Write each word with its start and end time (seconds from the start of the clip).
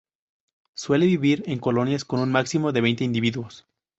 Suele 0.73 1.05
vivir 1.05 1.43
en 1.45 1.59
colonias 1.59 2.05
con 2.05 2.21
un 2.21 2.31
máximo 2.31 2.71
de 2.71 2.81
veinte 2.81 3.03
individuos. 3.03 3.67